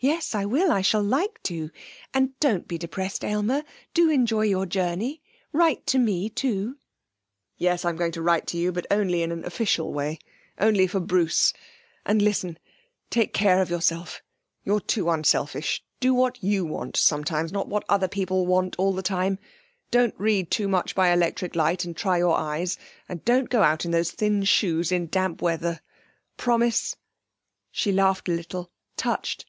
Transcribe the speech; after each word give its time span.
'Yes, 0.00 0.32
I 0.32 0.44
will; 0.44 0.70
I 0.70 0.80
shall 0.80 1.02
like 1.02 1.42
to. 1.42 1.72
And 2.14 2.38
don't 2.38 2.68
be 2.68 2.78
depressed, 2.78 3.24
Aylmer. 3.24 3.64
Do 3.94 4.10
enjoy 4.10 4.42
your 4.42 4.64
journey; 4.64 5.20
write 5.50 5.86
to 5.88 5.98
me, 5.98 6.28
too.' 6.30 6.76
'Yes, 7.56 7.84
I'm 7.84 7.96
going 7.96 8.12
to 8.12 8.22
write 8.22 8.46
to 8.46 8.56
you, 8.58 8.70
but 8.70 8.86
only 8.92 9.22
in 9.22 9.32
an 9.32 9.44
official 9.44 9.92
way, 9.92 10.20
only 10.56 10.86
for 10.86 11.00
Bruce. 11.00 11.52
And, 12.06 12.22
listen. 12.22 12.60
Take 13.10 13.34
care 13.34 13.60
of 13.60 13.70
yourself. 13.70 14.22
You're 14.62 14.78
too 14.78 15.10
unselfish. 15.10 15.82
Do 15.98 16.14
what 16.14 16.44
you 16.44 16.64
want 16.64 16.96
sometimes, 16.96 17.50
not 17.50 17.66
what 17.66 17.82
other 17.88 18.06
people 18.06 18.46
want 18.46 18.76
all 18.78 18.92
the 18.92 19.02
time. 19.02 19.40
Don't 19.90 20.14
read 20.16 20.48
too 20.48 20.68
much 20.68 20.94
by 20.94 21.10
electric 21.10 21.56
light 21.56 21.84
and 21.84 21.96
try 21.96 22.18
your 22.18 22.36
eyes. 22.36 22.78
And 23.08 23.24
don't 23.24 23.50
go 23.50 23.64
out 23.64 23.84
in 23.84 23.90
these 23.90 24.12
thin 24.12 24.44
shoes 24.44 24.92
in 24.92 25.08
damp 25.08 25.42
weather 25.42 25.80
promise!' 26.36 26.94
She 27.72 27.90
laughed 27.90 28.28
a 28.28 28.32
little 28.32 28.70
touched. 28.96 29.46